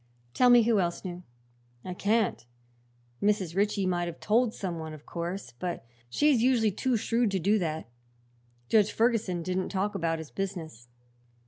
[0.33, 1.21] "Tell me who else knew."
[1.85, 2.43] "I can't.
[3.21, 3.55] Mrs.
[3.55, 7.59] Ritchie might have told some one, of course; but she's usually too shrewd to do
[7.59, 7.87] that.
[8.67, 10.87] Judge Ferguson didn't talk about his business."